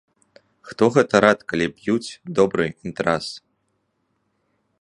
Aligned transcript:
Хто 0.69 0.87
гэта 0.95 1.15
рад, 1.25 1.39
калі 1.53 1.67
б'юць, 1.75 2.17
добры 2.41 2.65
інтэрас! 2.71 3.29